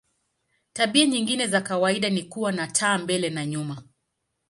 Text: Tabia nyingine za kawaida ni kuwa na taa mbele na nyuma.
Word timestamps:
Tabia 0.73 1.05
nyingine 1.05 1.47
za 1.47 1.61
kawaida 1.61 2.09
ni 2.09 2.23
kuwa 2.23 2.51
na 2.51 2.67
taa 2.67 2.97
mbele 2.97 3.29
na 3.29 3.45
nyuma. 3.45 3.83